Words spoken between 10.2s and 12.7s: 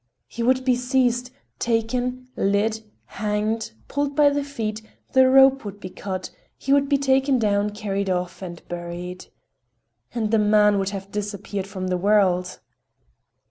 the man would have disappeared from the world.